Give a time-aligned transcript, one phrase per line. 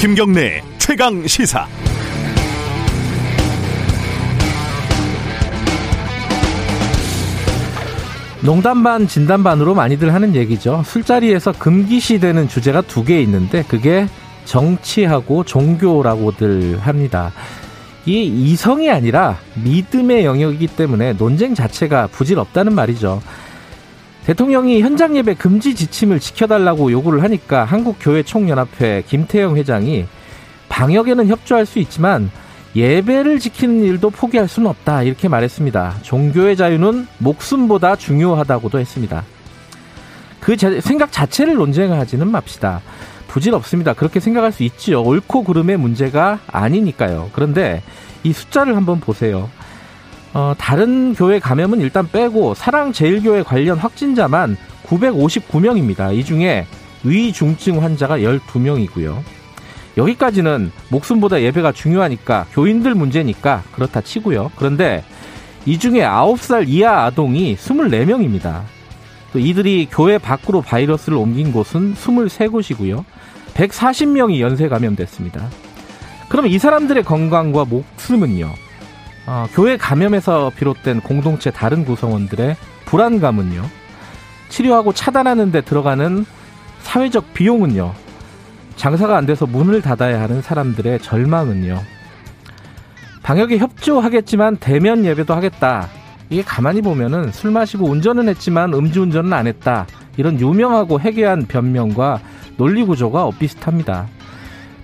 [0.00, 1.66] 김경래 최강 시사.
[8.42, 10.82] 농담 반 진담 반으로 많이들 하는 얘기죠.
[10.86, 14.06] 술자리에서 금기시되는 주제가 두 개 있는데 그게
[14.46, 17.32] 정치하고 종교라고들 합니다.
[18.06, 23.20] 이 이성이 아니라 믿음의 영역이기 때문에 논쟁 자체가 부질없다는 말이죠.
[24.26, 30.06] 대통령이 현장 예배 금지 지침을 지켜달라고 요구를 하니까 한국교회총연합회 김태영 회장이
[30.68, 32.30] 방역에는 협조할 수 있지만
[32.76, 35.96] 예배를 지키는 일도 포기할 수는 없다 이렇게 말했습니다.
[36.02, 39.24] 종교의 자유는 목숨보다 중요하다고도 했습니다.
[40.38, 42.80] 그 생각 자체를 논쟁하지는 맙시다.
[43.26, 43.94] 부질없습니다.
[43.94, 45.02] 그렇게 생각할 수 있지요.
[45.02, 47.30] 옳고 그름의 문제가 아니니까요.
[47.32, 47.82] 그런데
[48.22, 49.50] 이 숫자를 한번 보세요.
[50.32, 54.56] 어, 다른 교회 감염은 일단 빼고 사랑제일교회 관련 확진자만
[54.86, 56.14] 959명입니다.
[56.14, 56.66] 이 중에
[57.02, 59.22] 위중증 환자가 12명이고요.
[59.96, 64.52] 여기까지는 목숨보다 예배가 중요하니까 교인들 문제니까 그렇다 치고요.
[64.56, 65.02] 그런데
[65.66, 68.62] 이 중에 9살 이하 아동이 24명입니다.
[69.32, 73.04] 또 이들이 교회 밖으로 바이러스를 옮긴 곳은 23곳이고요.
[73.54, 75.48] 140명이 연쇄 감염됐습니다.
[76.28, 78.69] 그러면 이 사람들의 건강과 목숨은요?
[79.26, 83.64] 어, 교회 감염에서 비롯된 공동체 다른 구성원들의 불안감은요?
[84.48, 86.24] 치료하고 차단하는 데 들어가는
[86.80, 87.94] 사회적 비용은요?
[88.76, 91.80] 장사가 안 돼서 문을 닫아야 하는 사람들의 절망은요.
[93.22, 95.88] 방역에 협조하겠지만 대면 예배도 하겠다.
[96.30, 99.86] 이게 가만히 보면은 술 마시고 운전은 했지만 음주운전은 안 했다.
[100.16, 102.20] 이런 유명하고 해괴한 변명과
[102.56, 104.06] 논리 구조가 엇비슷합니다.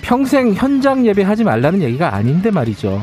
[0.02, 3.02] 평생 현장 예배하지 말라는 얘기가 아닌데 말이죠.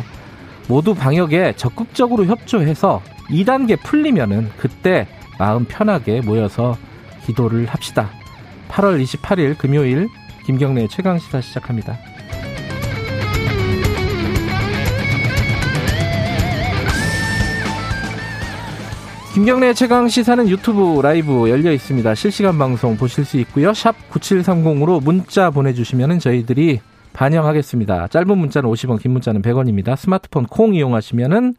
[0.68, 5.08] 모두 방역에 적극적으로 협조해서 2단계 풀리면은 그때
[5.40, 6.78] 마음 편하게 모여서
[7.26, 8.10] 기도를 합시다.
[8.70, 10.08] 8월 28일 금요일
[10.46, 11.98] 김경래 최강 시사 시작합니다.
[19.34, 22.14] 김경래 최강 시사는 유튜브 라이브 열려 있습니다.
[22.14, 23.74] 실시간 방송 보실 수 있고요.
[23.74, 26.82] 샵 9730으로 문자 보내 주시면 저희들이
[27.14, 28.08] 반영하겠습니다.
[28.08, 29.96] 짧은 문자는 50원, 긴 문자는 100원입니다.
[29.96, 31.56] 스마트폰 콩 이용하시면은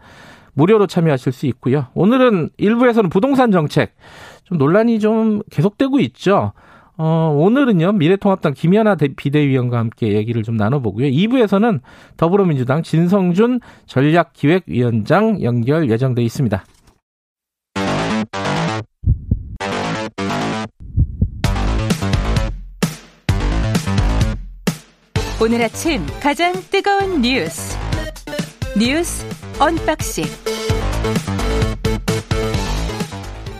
[0.55, 1.87] 무료로 참여하실 수 있고요.
[1.95, 3.95] 오늘은 일부에서는 부동산 정책
[4.45, 6.53] 좀 논란이 좀 계속되고 있죠.
[6.97, 11.09] 어, 오늘은요, 미래통합당 김연아 비대위원과 함께 얘기를 좀 나눠보고요.
[11.09, 11.81] 2부에서는
[12.17, 16.65] 더불어민주당 진성준 전략기획위원장 연결 예정돼 있습니다.
[25.45, 27.77] 오늘 아침 가장 뜨거운 뉴스.
[28.79, 29.27] 뉴스
[29.61, 30.25] unboxing.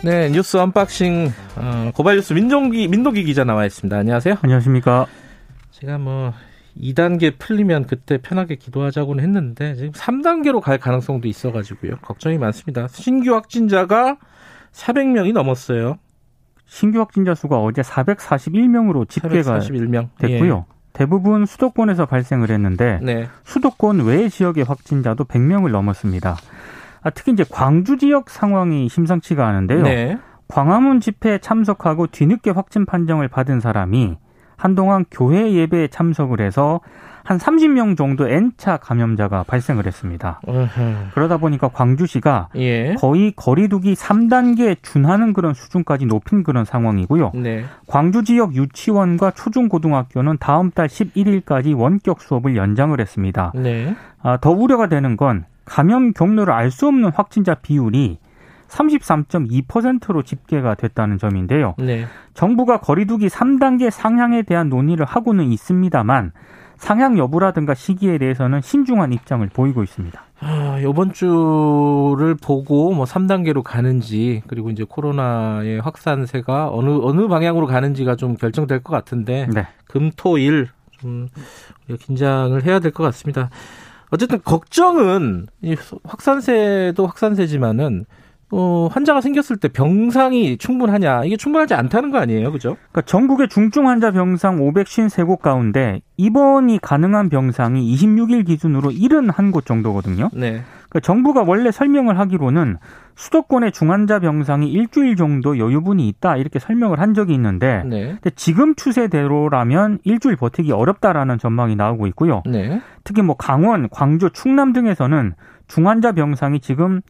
[0.03, 1.27] 네, 뉴스 unboxing
[1.57, 3.95] 어, 고발 뉴스 민동기 민동기 기자 나와 있습니다.
[3.95, 4.37] 안녕하세요.
[4.41, 5.05] 안녕하십니까.
[5.69, 6.33] 제가 뭐
[6.75, 11.97] 2단계 풀리면 그때 편하게 기도하자고는 했는데 지금 3단계로 갈 가능성도 있어가지고요.
[11.97, 12.87] 걱정이 많습니다.
[12.87, 14.17] 신규 확진자가
[14.71, 15.99] 400명이 넘었어요.
[16.65, 20.09] 신규 확진자 수가 어제 441명으로 집계가 441명.
[20.17, 20.65] 됐고요.
[20.67, 20.74] 예.
[20.95, 23.27] 대부분 수도권에서 발생을 했는데 네.
[23.43, 26.37] 수도권 외 지역의 확진자도 100명을 넘었습니다.
[27.03, 29.83] 아, 특히 이제 광주 지역 상황이 심상치가 않은데요.
[29.83, 30.17] 네.
[30.47, 34.17] 광화문 집회에 참석하고 뒤늦게 확진 판정을 받은 사람이
[34.57, 36.79] 한동안 교회 예배에 참석을 해서
[37.23, 40.39] 한 30명 정도 N차 감염자가 발생을 했습니다.
[40.47, 41.09] 으흠.
[41.15, 42.93] 그러다 보니까 광주시가 예.
[42.99, 47.31] 거의 거리두기 3단계에 준하는 그런 수준까지 높인 그런 상황이고요.
[47.33, 47.65] 네.
[47.87, 53.51] 광주 지역 유치원과 초중고등학교는 다음 달 11일까지 원격 수업을 연장을 했습니다.
[53.55, 53.95] 네.
[54.21, 58.19] 아, 더 우려가 되는 건 감염 경로를 알 수 없는 확진자 비율이
[58.75, 61.75] 33.2%로 집계가 됐다는 점인데요.
[61.77, 62.05] 네.
[62.33, 66.31] 정부가 거리두기 3단계 상향에 대한 논의를 하고는 있습니다만
[66.77, 70.21] 상향 여부라든가 시기에 대해서는 신중한 입장을 보이고 있습니다.
[70.41, 78.17] 아, 이번 주를 보고 뭐 3단계로 가는지 그리고 이제 코로나의 확산세가 어느 어느 방향으로 가는지가
[78.17, 79.65] 좀 결정될 것 같은데 네.
[79.87, 80.67] 금토일
[80.99, 81.29] 좀
[82.01, 83.49] 긴장을 해야 될 것 같습니다.
[84.11, 85.47] 어쨌든 걱정은
[86.03, 88.05] 확산세도 확산세지만은
[88.51, 92.77] 어, 환자가 생겼을 때 병상이 충분하냐 이게 충분하지 않다는 거 아니에요, 그죠?
[92.91, 100.29] 그러니까 전국의 중증 환자 병상 553곳 가운데 입원이 가능한 병상이 26일 기준으로 71곳 정도거든요.
[100.33, 100.61] 네.
[100.89, 102.77] 그러니까 정부가 원래 설명을 하기로는
[103.15, 108.17] 수도권의 중환자 병상이 일주일 정도 여유분이 있다 이렇게 설명을 한 적이 있는데 네.
[108.35, 112.43] 지금 추세대로라면 일주일 버티기 어렵다라는 전망이 나오고 있고요.
[112.45, 112.81] 네.
[113.03, 115.33] 특히 뭐 강원, 광주, 충남 등에서는
[115.67, 117.01] 중환자 병상이 지금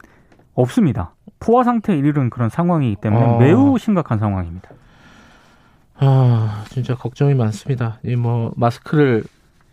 [0.54, 1.15] 없습니다.
[1.38, 3.38] 포화 상태에 이르는 그런 상황이기 때문에 어.
[3.38, 4.70] 매우 심각한 상황입니다.
[5.98, 7.98] 아, 진짜 걱정이 많습니다.
[8.04, 9.24] 이 뭐 마스크를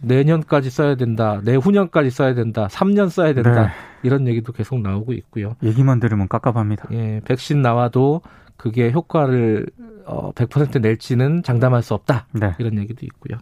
[0.01, 3.63] 내년까지 써야 된다, 내후년까지 써야 된다, 3년 써야 된다.
[3.63, 3.69] 네.
[4.03, 5.55] 이런 얘기도 계속 나오고 있고요.
[5.63, 6.89] 얘기만 들으면 깝깝합니다.
[6.91, 8.21] 예, 백신 나와도
[8.57, 9.65] 그게 효과를
[10.05, 12.27] 어, 100% 낼지는 장담할 수 없다.
[12.33, 12.53] 네.
[12.59, 13.37] 이런 얘기도 있고요.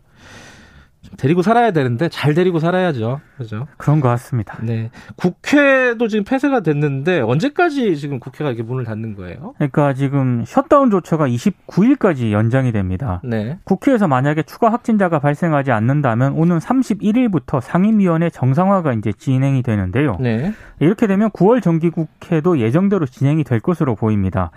[1.18, 3.22] 데리고 살아야 되는데 잘 데리고 살아야죠.
[3.38, 3.68] 그죠?
[3.78, 4.58] 그런 것 같습니다.
[4.62, 4.90] 네.
[5.16, 9.54] 국회도 지금 폐쇄가 됐는데 언제까지 지금 국회가 이렇게 문을 닫는 거예요?
[9.58, 13.22] 그러니까 지금 셧다운 조처가 29일까지 연장이 됩니다.
[13.24, 13.58] 네.
[13.63, 20.18] 국회에서 만약에 추가 확진자가 발생하지 않는다면 오는 31일부터 상임위원회 정상화가 이제 진행이 되는데요.
[20.19, 20.54] 네.
[20.80, 24.52] 이렇게 되면 9월 정기국회도 예정대로 진행이 될 것으로 보입니다.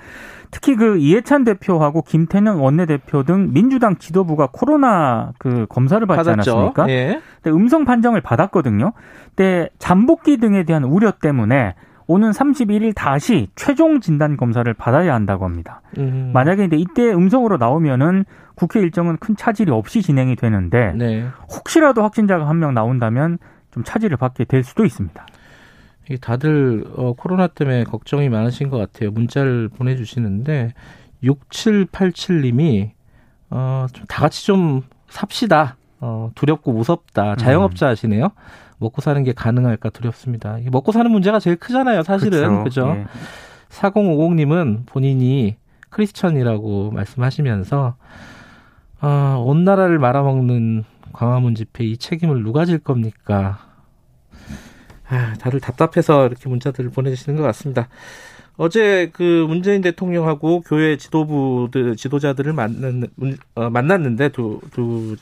[0.50, 6.52] 특히 그 이해찬 대표하고 김태년 원내대표 등 민주당 지도부가 코로나 그 검사를 받지 받았죠.
[6.52, 6.88] 않았습니까?
[6.90, 7.20] 예.
[7.42, 8.92] 근데 음성 판정을 받았거든요.
[9.34, 11.74] 근데 잠복기 등에 대한 우려 때문에
[12.06, 15.80] 오는 31일 다시 최종 진단 검사를 받아야 한다고 합니다.
[15.96, 16.30] 음.
[16.34, 18.24] 만약에 이제 이때 음성으로 나오면은
[18.56, 21.26] 국회 일정은 큰 차질이 없이 진행이 되는데 네.
[21.50, 23.38] 혹시라도 확진자가 한 명 나온다면
[23.70, 25.26] 좀 차질을 받게 될 수도 있습니다.
[26.20, 29.10] 다들 어, 코로나 때문에 걱정이 많으신 것 같아요.
[29.10, 30.72] 문자를 보내주시는데
[31.22, 32.90] 6787님이
[33.50, 35.76] 어, 좀 다 같이 좀 삽시다.
[36.00, 37.36] 어, 두렵고 무섭다.
[37.36, 38.28] 자영업자 하시네요.
[38.78, 40.58] 먹고 사는 게 가능할까 두렵습니다.
[40.70, 42.64] 먹고 사는 문제가 제일 크잖아요, 사실은.
[42.64, 42.94] 그죠?
[42.96, 43.06] 예.
[43.70, 45.56] 4050님은 본인이
[45.90, 47.94] 크리스천이라고 말씀하시면서
[49.00, 53.58] 어, 온 나라를 말아먹는 광화문 집회 이 책임을 누가 질 겁니까?
[55.08, 57.88] 아, 다들 답답해서 이렇게 문자들을 보내주시는 것 같습니다.
[58.56, 63.10] 어제 그 문재인 대통령하고 교회 지도부들 지도자들을 만났,
[63.56, 65.16] 어, 만났는데 두, 두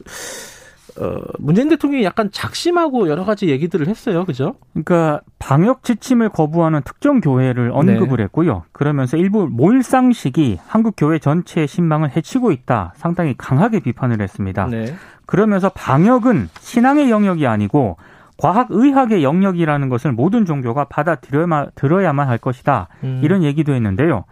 [0.99, 4.27] 어, 문재인 대통령이 약간 작심하고 여러 가지 얘기들을 했어요.
[4.27, 4.57] 그죠?
[4.73, 8.25] 그러니까 방역 지침을 거부하는 특정 교회를 언급을 네.
[8.25, 8.65] 했고요.
[8.73, 12.93] 그러면서 일부 몰상식이 한국 교회 전체의 신망을 해치고 있다.
[12.97, 14.67] 상당히 강하게 비판을 했습니다.
[14.67, 14.95] 네.
[15.25, 17.97] 그러면서 방역은 신앙의 영역이 아니고
[18.43, 22.89] 과학의학의 영역이라는 것을 모든 종교가 받아들여야만 들어야만 할 것이다.
[23.05, 23.21] 음.
[23.23, 24.25] 이런 얘기도 했는데요.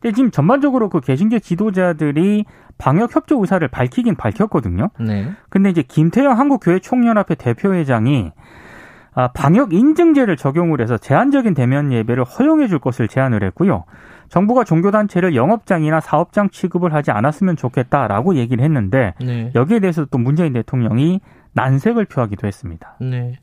[0.00, 2.44] 근데 지금 전반적으로 그 개신교 지도자들이
[2.76, 4.90] 방역 협조 의사를 밝히긴 밝혔거든요.
[5.00, 5.32] 네.
[5.48, 8.32] 근데 이제 김태형 한국교회 총연합회 대표회장이
[9.14, 13.84] 아, 방역 인증제를 적용을 해서 제한적인 대면 예배를 허용해 줄 것을 제안을 했고요.
[14.28, 19.52] 정부가 종교단체를 영업장이나 사업장 취급을 하지 않았으면 좋겠다라고 얘기를 했는데 네.
[19.54, 21.20] 여기에 대해서 또 문재인 대통령이
[21.54, 22.96] 난색을 표하기도 했습니다.
[23.00, 23.38] 네.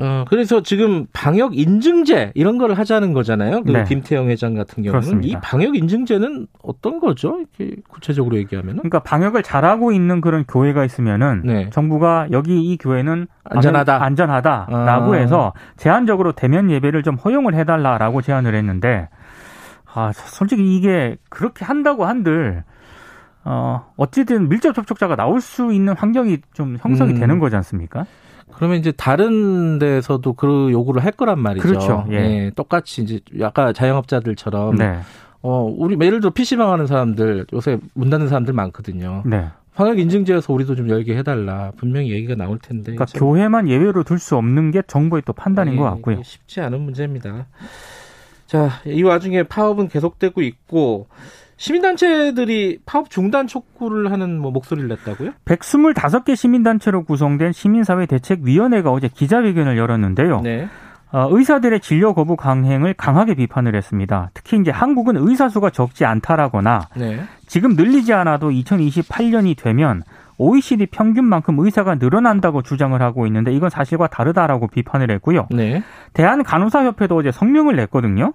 [0.00, 3.64] 어, 그래서 지금 방역 인증제 이런 걸 하자는 거잖아요.
[3.64, 3.84] 그 네.
[3.84, 5.26] 김태영 회장 같은 경우는 그렇습니다.
[5.26, 7.40] 이 방역 인증제는 어떤 거죠?
[7.40, 8.76] 이렇게 구체적으로 얘기하면은?
[8.78, 11.70] 그러니까 방역을 잘하고 있는 그런 교회가 있으면은 네.
[11.70, 15.16] 정부가 여기 이 교회는 안전하다 안전하다라고 아.
[15.16, 19.08] 해서 제한적으로 대면 예배를 좀 허용을 해 달라라고 제안을 했는데
[19.92, 22.62] 아 솔직히 이게 그렇게 한다고 한들
[23.44, 27.20] 어, 어찌든 밀접 접촉자가 나올 수 있는 환경이 좀 형성이 음.
[27.20, 28.06] 되는 거지 않습니까?
[28.54, 31.66] 그러면 이제 다른 데서도 그 요구를 할 거란 말이죠.
[31.66, 32.06] 그렇죠.
[32.10, 32.16] 예.
[32.16, 34.98] 예 똑같이 이제 약간 자영업자들처럼 네.
[35.42, 39.22] 어, 우리 예를 들어 PC방 하는 사람들 요새 문 닫는 사람들 많거든요.
[39.26, 39.48] 네.
[39.74, 41.70] 방역 인증제에서 우리도 좀 열게 해달라.
[41.76, 42.96] 분명히 얘기가 나올 텐데.
[42.96, 46.20] 그러니까 교회만 예외로 둘 수 없는 게 정부의 또 판단인 예, 것 같고요.
[46.24, 47.46] 쉽지 않은 문제입니다.
[48.46, 51.06] 자, 이 와중에 파업은 계속되고 있고
[51.58, 55.32] 시민단체들이 파업 중단 촉구를 하는 뭐 목소리를 냈다고요?
[55.44, 60.40] 125개 시민단체로 구성된 시민사회 대책위원회가 어제 기자회견을 열었는데요.
[60.40, 60.68] 네.
[61.10, 64.30] 어, 의사들의 진료 거부 강행을 강하게 비판을 했습니다.
[64.34, 67.20] 특히 이제 한국은 의사 수가 적지 않다라거나 네.
[67.46, 70.02] 지금 늘리지 않아도 2028년이 되면
[70.36, 75.48] OECD 평균만큼 의사가 늘어난다고 주장을 하고 있는데 이건 사실과 다르다라고 비판을 했고요.
[75.50, 75.82] 네.
[76.12, 78.34] 대한간호사협회도 어제 성명을 냈거든요.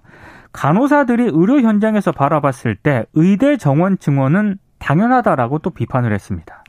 [0.54, 6.62] 간호사들이 의료 현장에서 바라봤을 때 의대 정원 증원은 당연하다라고 또 비판을 했습니다.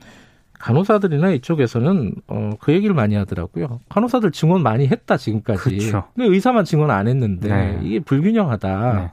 [0.60, 3.82] 간호사들이나 이쪽에서는 어, 그 얘기를 많이 하더라고요.
[3.89, 5.62] 간호사들 증원 많이 했다 지금까지.
[5.62, 6.06] 그렇죠.
[6.15, 7.80] 근데 의사만 증원 안 했는데 네.
[7.84, 9.12] 이게 불균형하다 네.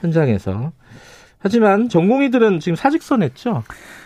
[0.00, 0.72] 현장에서.
[1.38, 3.62] 하지만 전공의들은 지금 사직서 냈죠.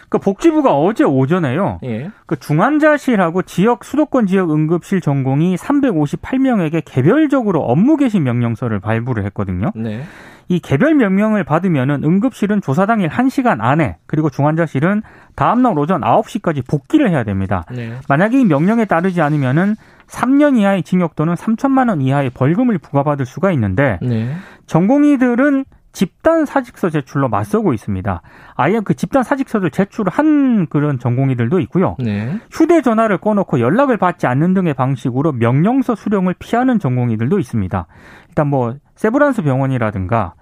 [0.09, 1.81] 그 복지부가 어제 오전에요.
[1.85, 2.11] 예.
[2.27, 9.71] 그 중환자실하고 지역 수도권 지역 응급실 전공이 358명에게 개별적으로 업무 개시 명령서를 발부를 했거든요.
[9.75, 10.03] 네.
[10.49, 15.03] 이 개별 명령을 받으면은 응급실은 조사 당일 1시간 안에 그리고 중환자실은
[15.35, 17.65] 다음 날 오전 9시까지 복귀를 해야 됩니다.
[17.71, 17.93] 네.
[18.09, 23.53] 만약에 이 명령에 따르지 않으면은 3년 이하의 징역 또는 3천만 원 이하의 벌금을 부과받을 수가
[23.53, 24.33] 있는데 네.
[24.67, 25.67] 전공의들은
[25.99, 28.23] 집단 사직서 제출로 맞서고 있습니다.
[28.55, 31.97] 아예 그 집단 사직서를 제출한 그런 전공의들도 있고요.
[31.99, 32.39] 네.
[32.53, 37.87] 휴대전화를 꺼놓고 연락을 받지 않는 등의 방식으로 명령서 수령을 피하는 전공의들도 있습니다.
[38.29, 40.35] 일단 뭐 세브란스 병원이라든가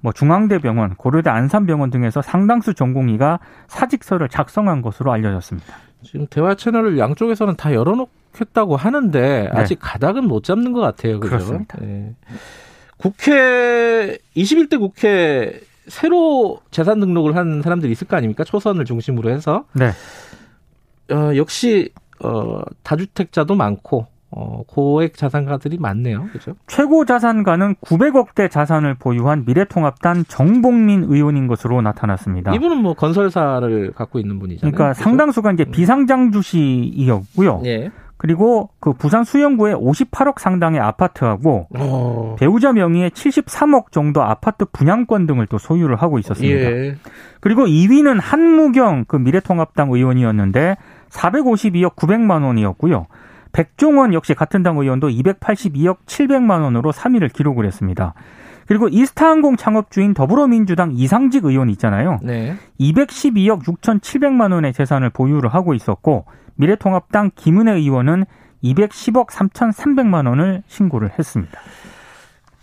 [0.00, 5.76] 뭐 중앙대병원, 고려대 안산병원 등에서 상당수 전공의가 사직서를 작성한 것으로 알려졌습니다.
[6.02, 9.48] 지금 대화 채널을 양쪽에서는 다 열어놓겠다고 하는데 네.
[9.52, 11.20] 아직 가닥은 못 잡는 것 같아요.
[11.20, 11.36] 그죠?
[11.36, 11.78] 그렇습니다.
[11.80, 12.16] 네.
[12.96, 18.44] 국회 21대 국회 새로 재산 등록을 한 사람들이 있을 거 아닙니까?
[18.44, 19.64] 초선을 중심으로 해서.
[19.74, 19.90] 네.
[21.12, 26.28] 어, 역시 어, 다주택자도 많고 어, 고액 자산가들이 많네요.
[26.32, 26.54] 그죠?
[26.66, 32.52] 최고 자산가는 900억대 자산을 보유한 미래통합당 정봉민 의원인 것으로 나타났습니다.
[32.54, 34.72] 이분은 뭐 건설사를 갖고 있는 분이잖아요.
[34.72, 35.04] 그러니까 그렇죠?
[35.04, 35.70] 상당수가 이제 음.
[35.70, 37.62] 비상장 주식이었고요.
[37.66, 37.92] 예.
[38.16, 41.78] 그리고 그 부산 수영구에 58억 상당의 아파트하고 오.
[41.78, 42.36] 어.
[42.38, 46.60] 배우자 명의의 73억 정도 아파트 분양권 등을 또 소유를 하고 있었습니다.
[46.60, 46.96] 예.
[47.40, 50.76] 그리고 2위는 한무경 그 미래통합당 의원이었는데
[51.10, 53.06] 452억 900만 원이었고요.
[53.52, 58.14] 백종원 역시 같은 당 의원도 282억 700만 원으로 3위를 기록을 했습니다.
[58.66, 62.18] 그리고 이스타항공 창업주인 더불어민주당 이상직 의원 있잖아요.
[62.22, 62.56] 네.
[62.80, 66.24] 212억 6,700만 원의 재산을 보유를 하고 있었고
[66.56, 68.24] 미래통합당 김은혜 의원은
[68.62, 71.60] 210억 3,300만 원을 신고를 했습니다.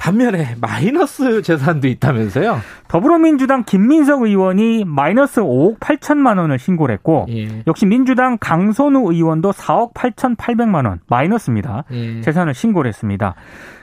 [0.01, 2.59] 반면에 마이너스 재산도 있다면서요?
[2.87, 7.61] 더불어민주당 김민석 의원이 마이너스 5억 8천만 원을 신고를 했고 예.
[7.67, 11.83] 역시 민주당 강선우 의원도 4억 8천8백만 원 마이너스입니다.
[11.91, 12.21] 예.
[12.21, 13.35] 재산을 신고를 했습니다.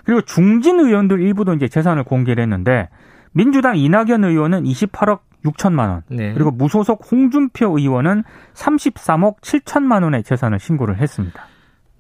[0.05, 2.89] 그리고 중진 의원들 일부도 이제 재산을 공개를 했는데
[3.31, 6.03] 민주당 이낙연 의원은 28억 6천만 원.
[6.09, 6.33] 네.
[6.35, 11.47] 그리고 무소속 홍준표 의원은 33억 7천만 원의 재산을 신고를 했습니다.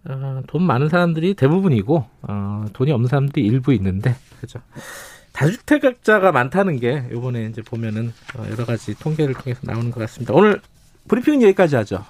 [0.08, 4.60] 어, 돈 많은 사람들이 대부분이고 어, 돈이 없는 사람들이 일부 있는데 그죠.
[5.32, 10.34] 다주택자가 많다는 게 이번에 이제 보면은 어, 여러 가지 통계를 통해서 나오는 것 같습니다.
[10.34, 10.60] 오늘
[11.06, 12.04] 브리핑은 여기까지 하죠.